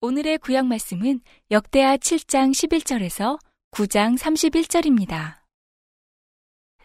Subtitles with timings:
[0.00, 1.20] 오늘의 구약 말씀은
[1.52, 3.38] 역대하 7장 11절에서
[3.70, 5.36] 9장 31절입니다.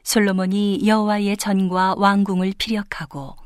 [0.04, 3.38] 솔로몬이 여호와의 전과 왕궁을 피력하고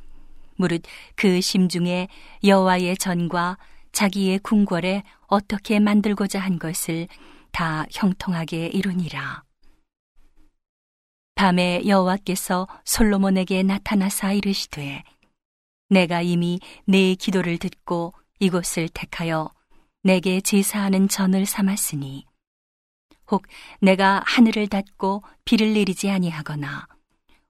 [0.57, 0.81] 무릇
[1.15, 2.09] 그 심중에
[2.43, 3.57] 여호와의 전과
[3.93, 7.07] 자기의 궁궐에 어떻게 만들고자 한 것을
[7.53, 9.43] 다 형통하게 이루니라.
[11.35, 15.03] 밤에 여호와께서 솔로몬에게 나타나사 이르시되
[15.89, 19.53] 내가 이미 내 기도를 듣고 이곳을 택하여
[20.01, 22.25] 내게 제사하는 전을 삼았으니
[23.29, 23.43] 혹
[23.79, 26.87] 내가 하늘을 닫고 비를 내리지 아니하거나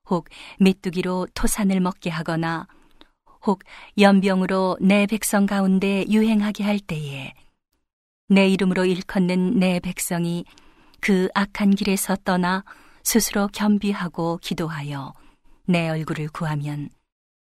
[0.10, 0.28] 혹
[0.60, 2.68] 메뚜기로 토산을 먹게 하거나
[3.46, 3.64] 혹
[3.98, 7.34] 연병으로 내 백성 가운데 유행하게 할 때에
[8.30, 10.46] 내 이름으로 일컫는 내 백성이
[11.02, 12.64] 그 악한 길에서 떠나
[13.04, 15.14] 스스로 겸비하고 기도하여
[15.66, 16.90] 내 얼굴을 구하면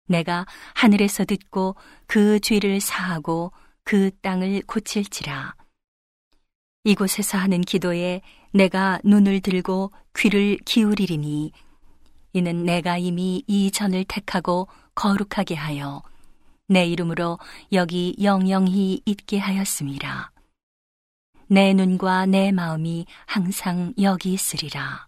[0.07, 1.75] 내가 하늘에서 듣고
[2.07, 3.51] 그 죄를 사하고
[3.83, 5.55] 그 땅을 고칠지라.
[6.83, 11.51] 이곳에서 하는 기도에 내가 눈을 들고 귀를 기울이리니
[12.33, 16.01] 이는 내가 이미 이 전을 택하고 거룩하게 하여
[16.67, 17.39] 내 이름으로
[17.73, 20.34] 여기 영영히 있게 하였습니다.
[21.47, 25.07] 내 눈과 내 마음이 항상 여기 있으리라.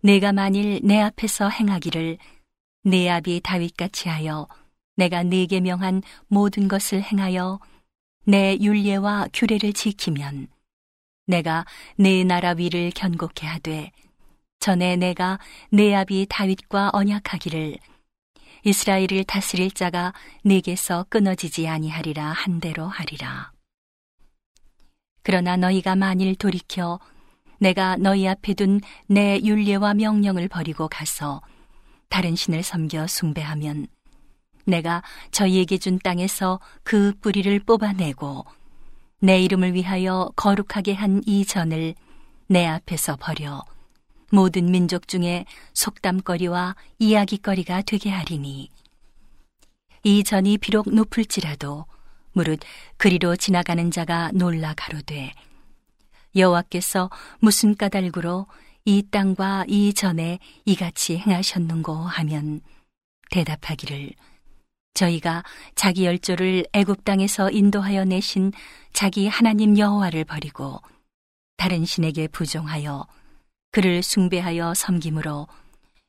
[0.00, 2.18] 내가 만일 내 앞에서 행하기를
[2.84, 4.48] 내 아비 다윗같이 하여
[4.96, 7.60] 내가 네게 명한 모든 것을 행하여
[8.24, 10.48] 내 율례와 규례를 지키면
[11.26, 11.64] 내가
[11.96, 13.90] 내 나라 위를 견고케 하되
[14.60, 15.38] 전에 내가
[15.70, 17.78] 내 아비 다윗과 언약하기를
[18.64, 20.12] 이스라엘을 다스릴 자가
[20.44, 23.52] 네게서 끊어지지 아니하리라 한대로 하리라.
[25.22, 26.98] 그러나 너희가 만일 돌이켜
[27.58, 31.40] 내가 너희 앞에 둔내 율례와 명령을 버리고 가서
[32.08, 33.86] 다른 신을 섬겨 숭배하면
[34.64, 38.44] 내가 저희에게 준 땅에서 그 뿌리를 뽑아내고
[39.20, 41.94] 내 이름을 위하여 거룩하게 한 이 전을
[42.48, 43.64] 내 앞에서 버려
[44.30, 45.44] 모든 민족 중에
[45.74, 48.70] 속담거리와 이야기거리가 되게 하리니.
[50.04, 51.84] 이 전이 비록 높을지라도
[52.32, 52.60] 무릇
[52.96, 55.32] 그리로 지나가는 자가 놀라 가로되
[56.34, 57.10] 여호와께서
[57.40, 58.46] 무슨 까닭으로
[58.84, 62.60] 이 땅과 이 전에 이같이 행하셨는고 하면
[63.30, 64.12] 대답하기를
[64.94, 65.42] 저희가
[65.74, 68.52] 자기 열조를 애굽 땅에서 인도하여 내신
[68.92, 70.80] 자기 하나님 여호와를 버리고
[71.56, 73.06] 다른 신에게 부종하여
[73.70, 75.46] 그를 숭배하여 섬김으로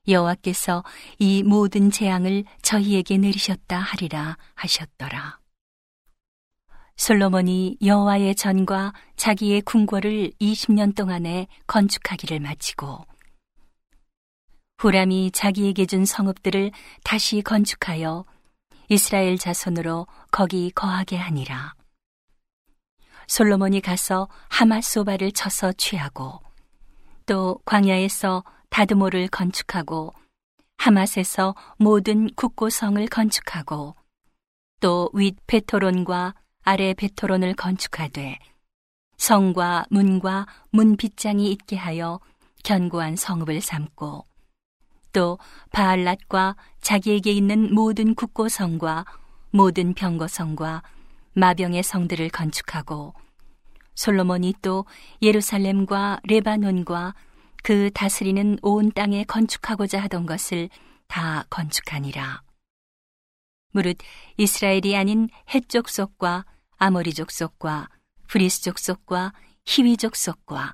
[0.07, 0.83] 여호와께서
[1.17, 5.42] 이 모든 재앙을 저희에게 내리셨다 하리라 하셨더라.
[6.95, 13.05] 솔로몬이 여호와의 전과 자기의 궁궐을 20년 동안에 건축하기를 마치고
[14.77, 16.71] 후람이 자기에게 준 성읍들을
[17.03, 18.25] 다시 건축하여
[18.89, 21.73] 이스라엘 자손으로 거기 거하게 하니라.
[23.27, 26.41] 솔로몬이 가서 하마소바를 쳐서 취하고
[27.25, 30.13] 또 광야에서 다드모를 건축하고
[30.77, 33.95] 하맛에서 모든 국고성을 건축하고
[34.81, 38.39] 또윗 베토론과 아래 베토론을 건축하되
[39.17, 42.19] 성과 문과 문 빗장이 있게 하여
[42.63, 44.25] 견고한 성읍을 삼고
[45.11, 45.37] 또
[45.71, 49.05] 바알랏과 자기에게 있는 모든 국고성과
[49.51, 50.83] 모든 병거성과
[51.33, 53.13] 마병의 성들을 건축하고
[53.95, 54.85] 솔로몬이 또
[55.21, 57.13] 예루살렘과 레바논과
[57.61, 60.69] 그 다스리는 온 땅에 건축하고자 하던 것을
[61.07, 62.41] 다 건축하니라.
[63.71, 63.97] 무릇
[64.37, 66.45] 이스라엘이 아닌 헷족 속과
[66.83, 67.87] 아모리 족 속과
[68.27, 69.31] 브리스 족 속과
[69.65, 70.73] 히위 족 속과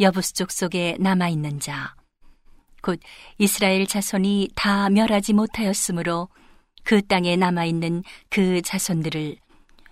[0.00, 1.94] 여부스 족 속에 남아 있는 자,
[2.80, 2.98] 곧
[3.36, 6.30] 이스라엘 자손이 다 멸하지 못하였으므로
[6.82, 9.36] 그 땅에 남아 있는 그 자손들을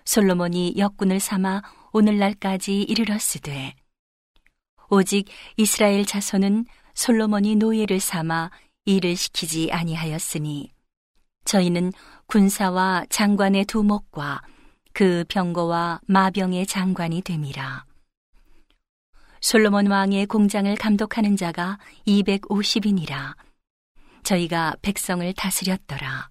[0.06, 1.60] 솔로몬이 역군을 삼아
[1.92, 3.74] 오늘날까지 이르렀으되
[4.88, 5.26] 오직
[5.58, 6.64] 이스라엘 자손은
[6.94, 8.50] 솔로몬이 노예를 삼아
[8.86, 10.70] 일을 시키지 아니하였으니
[11.44, 11.92] 저희는
[12.26, 14.40] 군사와 장관의 두목과
[14.98, 17.84] 그 병거와 마병의 장관이 됨이라.
[19.40, 21.78] 솔로몬 왕의 공장을 감독하는 자가
[22.08, 23.36] 250인이라.
[24.24, 26.30] 저희가 백성을 다스렸더라.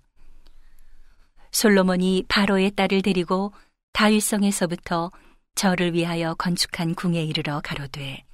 [1.50, 3.54] 솔로몬이 바로의 딸을 데리고
[3.94, 5.12] 다윗성에서부터
[5.56, 8.26] 저를 위하여 건축한 궁에 이르러 가로되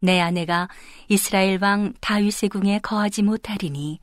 [0.00, 0.68] 내 아내가
[1.06, 4.00] 이스라엘 왕 다윗의 궁에 거하지 못하리니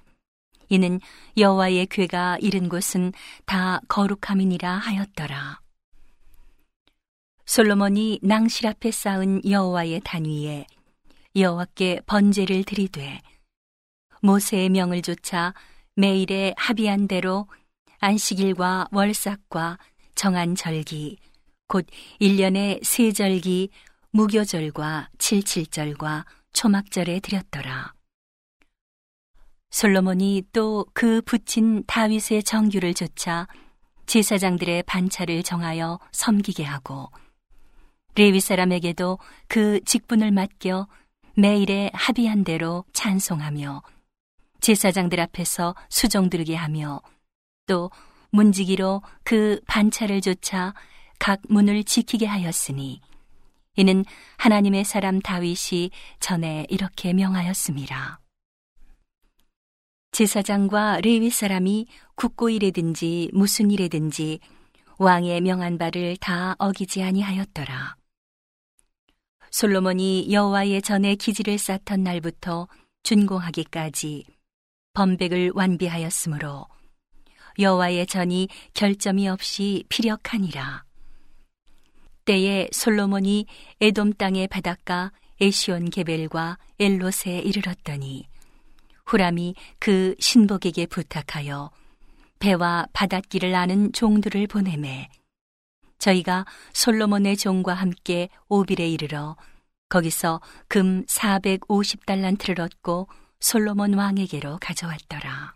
[0.73, 0.99] 이는
[1.37, 3.13] 여호와의 괴가 이른 곳은
[3.45, 5.61] 다 거룩함이니라 하였더라.
[7.45, 10.65] 솔로몬이 낭실 앞에 쌓은 여호와의 단위에
[11.35, 13.21] 여호와께 번제를 드리되
[14.23, 15.53] 모세의 명을 조차
[15.95, 17.47] 매일에 합의한 대로
[17.99, 19.77] 안식일과 월삭과
[20.15, 21.17] 정한 절기
[21.67, 21.85] 곧
[22.19, 23.69] 1년의 세 절기
[24.09, 27.92] 무교절과 칠칠절과 초막절에 드렸더라.
[29.73, 33.47] 솔로몬이 또 그 붙인 다윗의 정규를 조차
[34.05, 37.09] 제사장들의 반차를 정하여 섬기게 하고
[38.13, 39.17] 레위 사람에게도
[39.47, 40.87] 그 직분을 맡겨
[41.35, 43.81] 매일에 합의한 대로 찬송하며
[44.61, 47.01] 제사장들 앞에서 수종 들게 하며
[47.65, 47.89] 또
[48.29, 50.75] 문지기로 그 반차를 조차
[51.17, 53.01] 각 문을 지키게 하였으니
[53.75, 54.05] 이는
[54.37, 55.89] 하나님의 사람 다윗이
[56.19, 58.22] 전에 이렇게 명하였습니다.
[60.13, 64.39] 제사장과 레위 사람이 국고일에든지 무슨 일에든지
[64.99, 67.95] 왕의 명한 바를 다 어기지 아니하였더라.
[69.49, 72.67] 솔로몬이 여호와의 전에 기지를 쌓던 날부터
[73.01, 74.25] 준공하기까지
[74.93, 76.67] 범백을 완비하였으므로
[77.57, 80.83] 여호와의 전이 결점이 없이 피력하니라.
[82.25, 83.47] 때에 솔로몬이
[83.81, 85.11] 에돔 땅의 바닷가
[85.41, 88.27] 에시온 게벨과 엘롯에 이르렀더니
[89.13, 91.69] 후람이 그 신복에게 부탁하여
[92.39, 95.07] 배와 바닷길을 아는 종들을 보내매
[95.99, 99.37] 저희가 솔로몬의 종과 함께 오빌에 이르러
[99.89, 103.07] 거기서 금 450달란트를 얻고
[103.39, 105.53] 솔로몬 왕에게로 가져왔더라.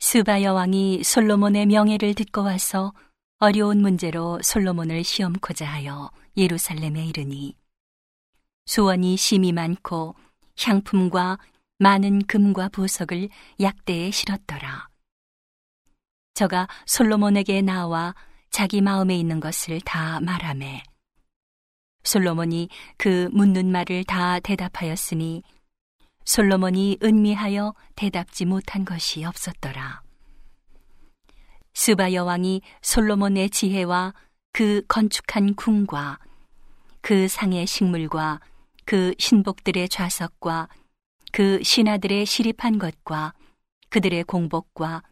[0.00, 2.92] 스바 여왕이 솔로몬의 명예를 듣고 와서
[3.38, 7.56] 어려운 문제로 솔로몬을 시험코자 하여 예루살렘에 이르니
[8.66, 10.14] 수원이 심이 많고
[10.58, 11.38] 향품과
[11.80, 14.88] 많은 금과 보석을 약대에 실었더라.
[16.34, 18.14] 저가 솔로몬에게 나와
[18.50, 20.82] 자기 마음에 있는 것을 다 말하매
[22.02, 22.68] 솔로몬이
[22.98, 25.42] 그 묻는 말을 다 대답하였으니
[26.24, 30.02] 솔로몬이 은미하여 대답지 못한 것이 없었더라.
[31.72, 34.12] 스바 여왕이 솔로몬의 지혜와
[34.52, 36.18] 그 건축한 궁과
[37.00, 38.40] 그 상의 식물과
[38.84, 40.68] 그 신복들의 좌석과
[41.32, 43.34] 그 신하들의 시립한 것과
[43.88, 45.02] 그들의 공복과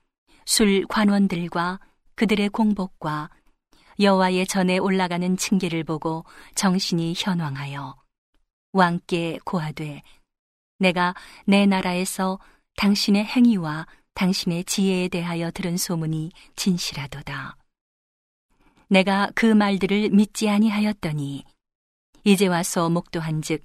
[0.44, 1.80] 술 관원들과
[2.14, 3.30] 그들의 공복과
[4.00, 6.24] 여호와의 전에 올라가는 층계를 보고
[6.54, 7.96] 정신이 현황하여
[8.72, 10.02] 왕께 고하되
[10.78, 11.14] 내가
[11.46, 12.38] 내 나라에서
[12.76, 17.56] 당신의 행위와 당신의 지혜에 대하여 들은 소문이 진실하도다.
[18.88, 21.44] 내가 그 말들을 믿지 아니하였더니
[22.24, 23.62] 이제 와서 목도한즉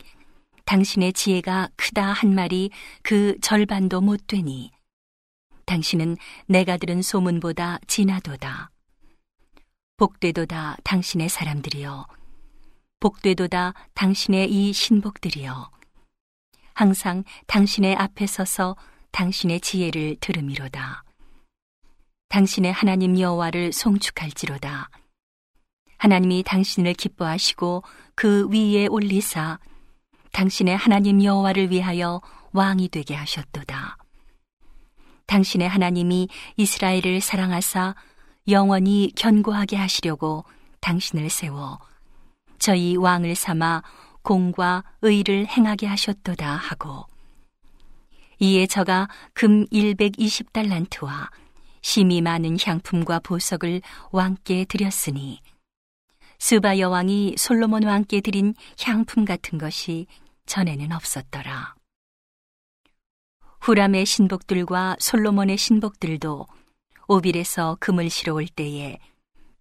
[0.65, 2.71] 당신의 지혜가 크다 한 말이
[3.01, 4.71] 그 절반도 못 되니
[5.65, 6.17] 당신은
[6.47, 8.69] 내가 들은 소문보다 진하도다.
[9.97, 12.07] 복되도다 당신의 사람들이여.
[12.99, 15.71] 복되도다 당신의 이 신복들이여.
[16.73, 18.75] 항상 당신의 앞에 서서
[19.11, 21.03] 당신의 지혜를 들음이로다.
[22.29, 24.89] 당신의 하나님 여호와를 송축할지로다.
[25.97, 27.83] 하나님이 당신을 기뻐하시고
[28.15, 29.59] 그 위에 올리사
[30.33, 32.21] 당신의 하나님 여호와를 위하여
[32.51, 33.97] 왕이 되게 하셨도다.
[35.25, 36.27] 당신의 하나님이
[36.57, 37.95] 이스라엘을 사랑하사
[38.49, 40.43] 영원히 견고하게 하시려고
[40.81, 41.79] 당신을 세워
[42.59, 43.83] 저희 왕을 삼아
[44.21, 47.05] 공과 의를 행하게 하셨도다 하고
[48.39, 51.29] 이에 저가 금 120달란트와
[51.81, 53.81] 심이 많은 향품과 보석을
[54.11, 55.41] 왕께 드렸으니
[56.39, 60.07] 스바 여왕이 솔로몬 왕께 드린 향품 같은 것이
[60.45, 61.75] 전에는 없었더라.
[63.61, 66.45] 후람의 신복들과 솔로몬의 신복들도
[67.07, 68.97] 오빌에서 금을 실어올 때에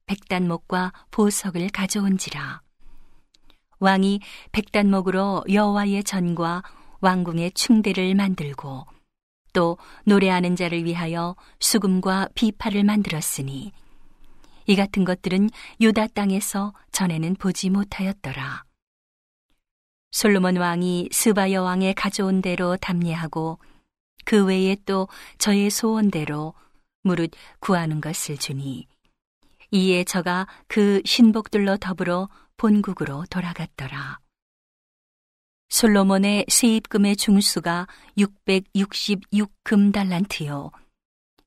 [0.06, 2.62] 백단목과 보석을 가져온지라.
[3.78, 4.20] 왕이
[4.52, 6.62] 백단목으로 여호와의 전과
[7.00, 8.86] 왕궁의 충대를 만들고
[9.52, 13.72] 또 노래하는 자를 위하여 수금과 비파를 만들었으니
[14.66, 18.64] 이 같은 것들은 유다 땅에서 전에는 보지 못하였더라.
[20.12, 23.58] 솔로몬 왕이 스바 여왕의 가져온 대로 답례하고
[24.24, 26.54] 그 외에 또 저의 소원대로
[27.02, 28.86] 무릇 구하는 것을 주니
[29.70, 32.28] 이에 저가 그 신복들로 더불어
[32.58, 34.20] 본국으로 돌아갔더라.
[35.70, 37.86] 솔로몬의 세입금의 중수가
[38.18, 40.70] 666금 달란트요.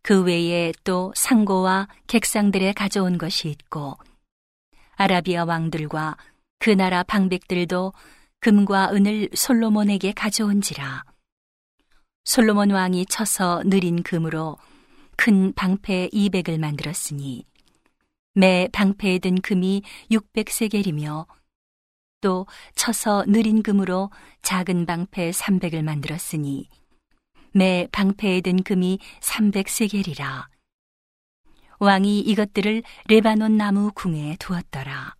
[0.01, 3.95] 그 외에 또 상고와 객상들의 가져온 것이 있고
[4.95, 6.17] 아라비아 왕들과
[6.57, 7.93] 그 나라 방백들도
[8.45, 11.03] 금과 은을 솔로몬에게 가져온지라.
[12.25, 14.59] 솔로몬 왕이 쳐서 느린 금으로
[15.15, 17.43] 큰 방패 200을 만들었으니
[18.35, 21.25] 매 방패에 든 금이 600세겔이며
[22.21, 24.11] 또 쳐서 느린 금으로
[24.43, 26.69] 작은 방패 300을 만들었으니
[27.51, 30.45] 매 방패에 든 금이 300세겔이라.
[31.79, 35.15] 왕이 이것들을 레바논 나무 궁에 두었더라.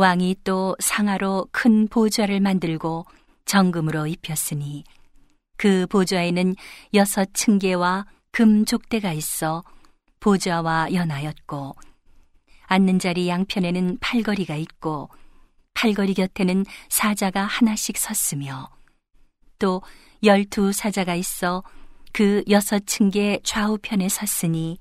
[0.00, 3.04] 왕이 또 상하로 큰 보좌를 만들고
[3.44, 4.82] 정금으로 입혔으니
[5.58, 6.56] 그 보좌에는
[6.94, 9.62] 여섯 층계와 금 족대가 있어
[10.20, 11.76] 보좌와 연하였고
[12.64, 15.10] 앉는 자리 양편에는 팔걸이가 있고
[15.74, 18.70] 팔걸이 곁에는 사자가 하나씩 섰으며
[19.58, 19.82] 또
[20.24, 21.62] 열두 사자가 있어
[22.14, 24.78] 그 여섯 층계 좌우편에 섰으니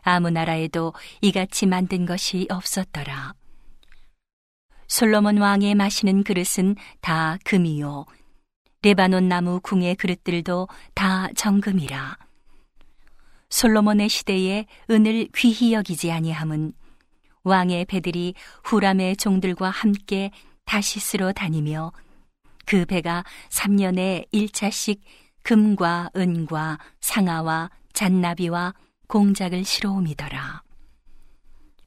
[0.00, 3.34] 아무 나라에도 이같이 만든 것이 없었더라.
[4.88, 8.06] 솔로몬 왕의 마시는 그릇은 다 금이요.
[8.82, 12.18] 레바논 나무 궁의 그릇들도 다 정금이라.
[13.48, 16.72] 솔로몬의 시대에 은을 귀히 여기지 아니함은
[17.42, 20.30] 왕의 배들이 후람의 종들과 함께
[20.64, 21.92] 다시스로 다니며
[22.64, 25.00] 그 배가 3년에 1차씩
[25.42, 28.74] 금과 은과 상아와 잔나비와
[29.06, 30.62] 공작을 실어오미더라.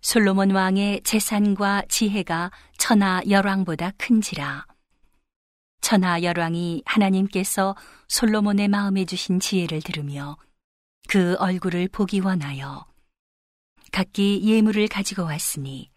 [0.01, 2.51] 솔로몬 왕의 재산과 지혜가
[2.89, 4.65] 천하 열왕보다 큰지라.
[5.79, 7.75] 천하 열왕이 하나님께서
[8.08, 10.38] 솔로몬의 마음에 주신 지혜를 들으며
[11.08, 12.88] 그 얼굴을 보기 원하여
[13.91, 15.91] 각기 예물을 가지고 왔으니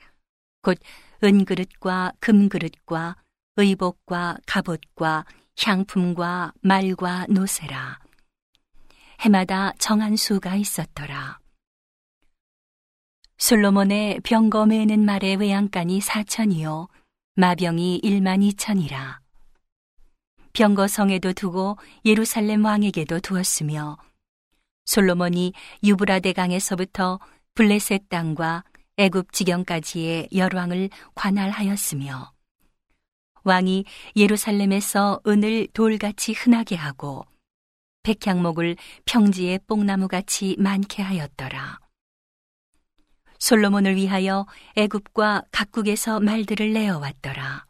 [0.60, 0.78] 곧
[1.24, 3.16] 은그릇과 금그릇과
[3.56, 5.24] 의복과 갑옷과
[5.62, 8.00] 향품과 말과 노새라.
[9.20, 11.41] 해마다 정한 수가 있었더라.
[13.42, 16.86] 솔로몬의 병거 매는 말의 외양간이 사천이요
[17.34, 19.18] 마병이 일만 이천이라.
[20.52, 23.98] 병거 성에도 두고 예루살렘 왕에게도 두었으며
[24.84, 27.18] 솔로몬이 유브라데 강에서부터
[27.54, 28.62] 블레셋 땅과
[28.96, 32.30] 애굽 지경까지의 열왕을 관할하였으며
[33.42, 37.26] 왕이 예루살렘에서 은을 돌같이 흔하게 하고
[38.04, 41.81] 백향목을 평지에 뽕나무같이 많게 하였더라.
[43.42, 44.46] 솔로몬을 위하여
[44.76, 47.66] 애굽과 각국에서 말들을 내어 왔더라.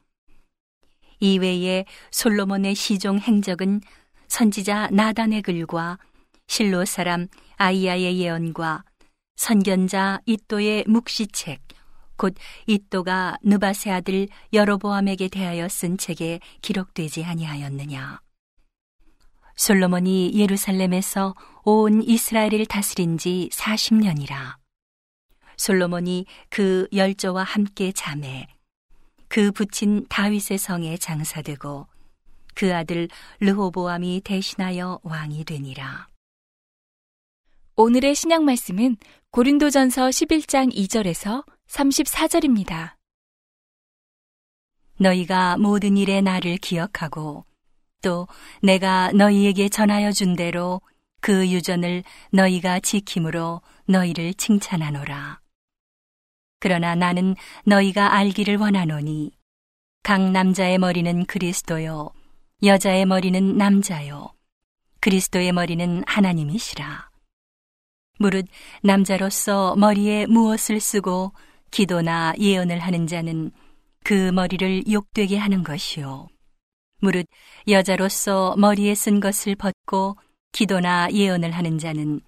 [1.18, 3.80] 이외에 솔로몬의 시종 행적은
[4.28, 5.98] 선지자 나단의 글과
[6.46, 7.26] 실로 사람
[7.56, 8.84] 아이야의 예언과
[9.36, 11.62] 선견자 이또의 묵시책
[12.16, 12.34] 곧
[12.66, 18.20] 이또가 느바세 아들 여로보암에게 대하여 쓴 책에 기록되지 아니하였느냐
[19.56, 24.61] 솔로몬이 예루살렘에서 온 이스라엘을 다스린 지 40년이라
[25.62, 28.48] 솔로몬이 그 열조와 함께 잠에
[29.28, 31.86] 그 붙인 다윗의 성에 장사되고
[32.56, 36.08] 그 아들 르호보암이 대신하여 왕이 되니라.
[37.76, 38.96] 오늘의 신약 말씀은
[39.30, 42.96] 고린도전서 11장 2절에서 34절입니다.
[44.98, 47.44] 너희가 모든 일에 나를 기억하고
[48.00, 48.26] 또
[48.62, 50.80] 내가 너희에게 전하여 준 대로
[51.20, 52.02] 그 유전을
[52.32, 55.41] 너희가 지킴으로 너희를 칭찬하노라.
[56.62, 59.32] 그러나 나는 너희가 알기를 원하노니
[60.04, 62.10] 각 남자의 머리는 그리스도요
[62.62, 64.32] 여자의 머리는 남자요
[65.00, 67.10] 그리스도의 머리는 하나님이시라.
[68.20, 68.46] 무릇
[68.84, 71.32] 남자로서 머리에 무엇을 쓰고
[71.72, 73.50] 기도나 예언을 하는 자는
[74.04, 76.28] 그 머리를 욕되게 하는 것이요.
[77.00, 77.26] 무릇
[77.66, 80.16] 여자로서 머리에 쓴 것을 벗고
[80.52, 82.20] 기도나 예언을 하는 자는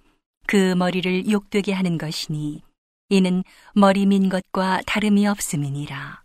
[0.45, 2.64] 그 머리를 욕되게 하는 것이니
[3.09, 3.43] 이는
[3.73, 6.23] 머리 민 것과 다름이 없음이니라.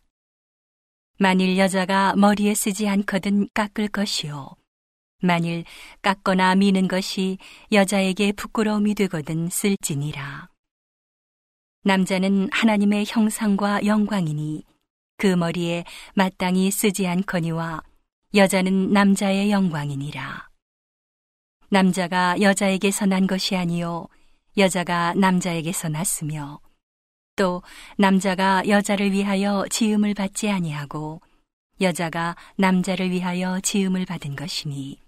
[1.19, 4.57] 만일 여자가 머리에 쓰지 않거든 깎을 것이요.
[5.23, 5.65] 만일
[6.01, 7.37] 깎거나 미는 것이
[7.71, 10.49] 여자에게 부끄러움이 되거든 쓸지니라.
[11.83, 14.65] 남자는 하나님의 형상과 영광이니
[15.19, 15.85] 그 머리에
[16.15, 17.83] 마땅히 쓰지 않거니와
[18.35, 20.49] 여자는 남자의 영광이니라.
[21.69, 24.09] 남자가 여자에게서 난 것이 아니요
[24.57, 26.59] 여자가 남자에게서 났으며
[27.41, 27.63] 또
[27.97, 31.23] 남자가 여자를 위하여 지음을 받지 아니하고
[31.81, 34.99] 여자가 남자를 위하여 지음을 받은 것이니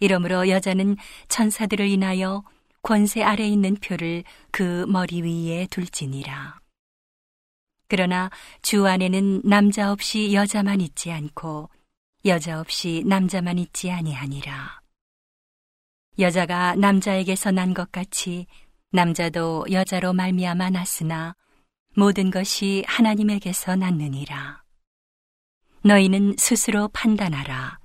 [0.00, 0.96] 이러므로 여자는
[1.28, 2.44] 천사들을 인하여
[2.80, 6.60] 권세 아래 있는 표를 그 머리 위에 둘지니라.
[7.88, 8.30] 그러나
[8.62, 11.68] 주 안에는 남자 없이 여자만 있지 않고
[12.24, 14.80] 여자 없이 남자만 있지 아니하니라.
[16.18, 18.46] 여자가 남자에게서 난 것 같이
[18.94, 21.34] 남자도 여자로 말미암아 났으나
[21.96, 24.62] 모든 것이 하나님에게서 났느니라.
[25.82, 27.80] 너희는 스스로 판단하라.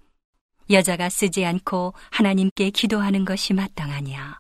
[0.70, 4.40] 여자가 쓰지 않고 하나님께 기도하는 것이 마땅하냐.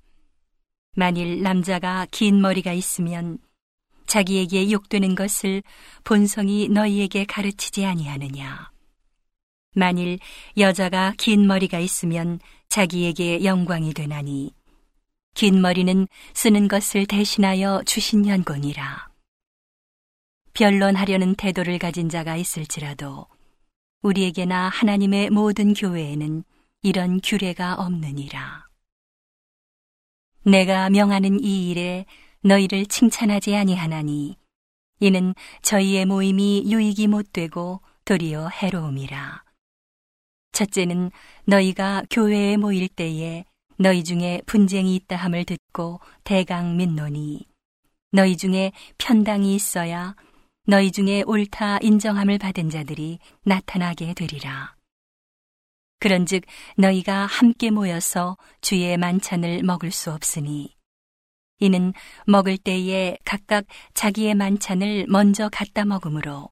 [0.95, 3.39] 만일 남자가 긴 머리가 있으면
[4.05, 5.63] 자기에게 욕되는 것을
[6.03, 8.69] 본성이 너희에게 가르치지 아니하느냐.
[9.73, 10.19] 만일
[10.55, 14.58] 여자가 긴 머리가 있으면 자기에게 영광이 되나니
[15.39, 19.09] 긴 머리는 쓰는 것을 대신하여 주신 연곤이라.
[20.51, 23.25] 변론하려는 태도를 가진 자가 있을지라도
[24.01, 26.43] 우리에게나 하나님의 모든 교회에는
[26.81, 28.67] 이런 규례가 없느니라.
[30.43, 32.05] 내가 명하는 이 일에
[32.41, 34.35] 너희를 칭찬하지 아니하나니
[34.99, 39.45] 이는 저희의 모임이 유익이 못 되고 도리어 해로움이라.
[40.51, 41.11] 첫째는
[41.45, 43.45] 너희가 교회에 모일 때에
[43.81, 47.47] 너희 중에 분쟁이 있다 함을 듣고 대강 믿노니
[48.11, 50.15] 너희 중에 편당이 있어야
[50.67, 54.75] 너희 중에 옳다 인정함을 받은 자들이 나타나게 되리라.
[55.99, 56.43] 그런즉
[56.77, 60.75] 너희가 함께 모여서 주의 만찬을 먹을 수 없으니
[61.59, 61.93] 이는
[62.25, 66.49] 먹을 때에 각각 자기의 만찬을 먼저 갖다 먹으므로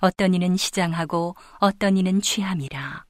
[0.00, 3.09] 어떤 이는 시장하고 어떤 이는 취함이라.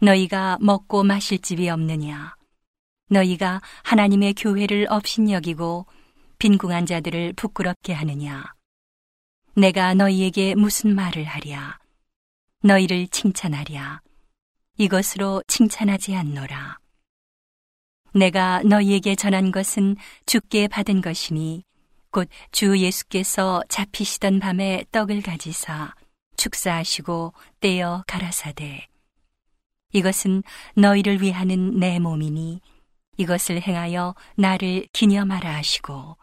[0.00, 2.34] 너희가 먹고 마실 집이 없느냐?
[3.10, 5.86] 너희가 하나님의 교회를 업신여기고
[6.38, 8.54] 빈궁한 자들을 부끄럽게 하느냐?
[9.54, 11.78] 내가 너희에게 무슨 말을 하랴?
[12.62, 14.00] 너희를 칭찬하랴?
[14.78, 16.78] 이것으로 칭찬하지 않노라.
[18.14, 21.64] 내가 너희에게 전한 것은 주께 받은 것이니
[22.10, 25.94] 곧 주 예수께서 잡히시던 밤에 떡을 가지사
[26.36, 28.89] 축사하시고 떼어 가라사대
[29.92, 30.42] 이것은
[30.74, 32.60] 너희를 위하는 내 몸이니
[33.16, 36.16] 이것을 행하여 나를 기념하라 하시고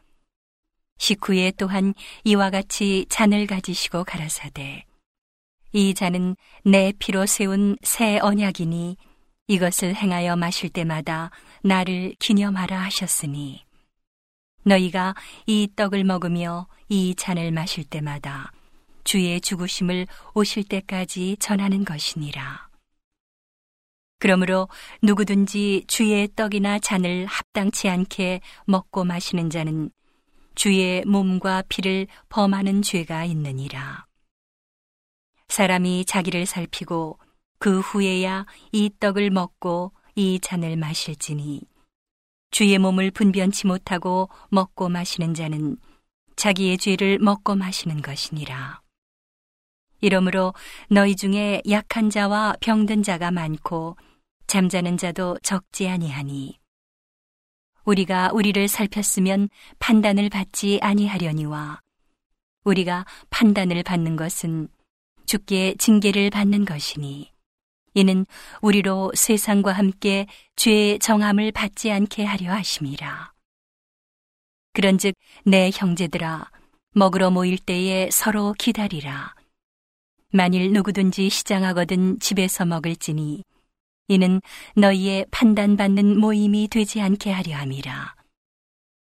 [0.97, 1.93] 식후에 또한
[2.23, 4.85] 이와 같이 잔을 가지시고 가라사대
[5.73, 8.97] 이 잔은 내 피로 세운 새 언약이니
[9.47, 11.31] 이것을 행하여 마실 때마다
[11.61, 13.65] 나를 기념하라 하셨으니
[14.63, 18.51] 너희가 이 떡을 먹으며 이 잔을 마실 때마다
[19.03, 22.66] 주의 죽으심을 오실 때까지 전하는 것이니라.
[24.19, 24.67] 그러므로
[25.03, 29.91] 누구든지 주의 떡이나 잔을 합당치 않게 먹고 마시는 자는
[30.55, 34.05] 주의 몸과 피를 범하는 죄가 있느니라.
[35.49, 37.19] 사람이 자기를 살피고
[37.59, 41.61] 그 후에야 이 떡을 먹고 이 잔을 마실지니
[42.49, 45.77] 주의 몸을 분변치 못하고 먹고 마시는 자는
[46.35, 48.81] 자기의 죄를 먹고 마시는 것이니라.
[50.01, 50.53] 이러므로
[50.89, 53.97] 너희 중에 약한 자와 병든 자가 많고
[54.47, 56.59] 잠자는 자도 적지 아니하니
[57.83, 61.81] 우리가 우리를 살폈으면 판단을 받지 아니하려니와
[62.63, 64.67] 우리가 판단을 받는 것은
[65.25, 67.31] 주께 징계를 받는 것이니
[67.93, 68.25] 이는
[68.61, 73.33] 우리로 세상과 함께 죄의 정함을 받지 않게 하려 하심이라.
[74.73, 76.49] 그런즉 내 형제들아
[76.91, 79.33] 먹으러 모일 때에 서로 기다리라.
[80.31, 83.43] 만일 누구든지 시장하거든 집에서 먹을지니
[84.07, 84.41] 이는
[84.75, 88.15] 너희의 판단받는 모임이 되지 않게 하려 함이라.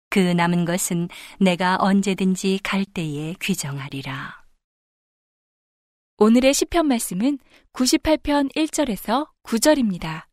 [0.09, 4.43] 그 남은 것은 내가 언제든지 갈 때에 규정하리라.
[6.17, 7.39] 오늘의 시편 말씀은
[7.73, 10.25] 98편 1절에서 9절입니다.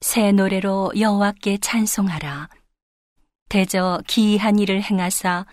[0.00, 2.48] 새 노래로 여호와께 찬송하라.
[3.48, 5.44] 대저 기이한 일을 행하사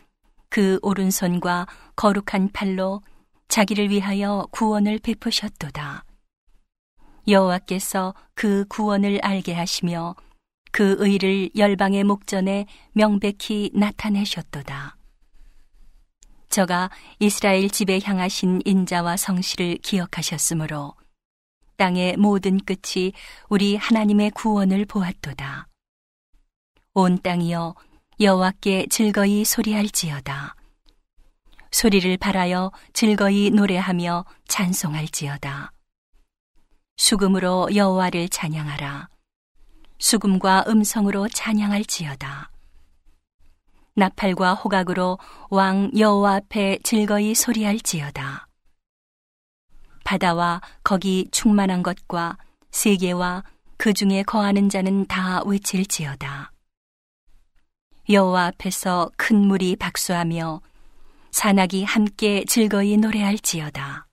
[0.49, 3.01] 그 오른손과 거룩한 팔로
[3.47, 6.05] 자기를 위하여 구원을 베푸셨도다.
[7.27, 10.15] 여호와께서 그 구원을 알게 하시며
[10.71, 14.97] 그 의를 열방의 목전에 명백히 나타내셨도다.
[16.49, 20.93] 저가 이스라엘 집에 향하신 인자와 성실을 기억하셨으므로
[21.77, 23.13] 땅의 모든 끝이
[23.49, 25.67] 우리 하나님의 구원을 보았도다.
[26.93, 27.75] 온 땅이여
[28.21, 30.55] 여호와께 즐거이 소리할지어다.
[31.71, 35.74] 소리를 발하여 즐거이 노래하며 찬송할지어다.
[36.97, 39.09] 수금으로 여호와를 찬양하라.
[39.99, 42.51] 수금과 음성으로 찬양할지어다.
[43.95, 45.17] 나팔과 호각으로
[45.49, 48.47] 왕 여호와 앞에 즐거이 소리할지어다.
[50.03, 52.37] 바다와 거기 충만한 것과
[52.71, 53.43] 세계와
[53.77, 56.51] 그 중에 거하는 자는 다 외칠지어다.
[58.09, 60.61] 여호와 앞에서 큰 물이 박수하며
[61.31, 64.04] 산악이 함께 즐거이 노래할지어다.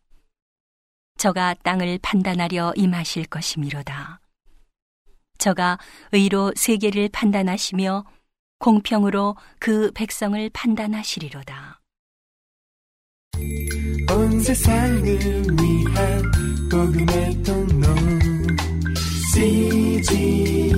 [1.22, 4.18] 저가 땅을 판단하려 임하실 것이미로다.
[5.38, 5.78] 저가
[6.10, 8.04] 의로 세계를 판단하시며
[8.58, 11.80] 공평으로 그 백성을 판단하시리로다.
[14.10, 16.32] 온 세상을 위한
[16.68, 17.86] 복음의 통로
[19.32, 20.74] CGM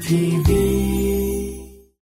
[0.00, 1.13] TV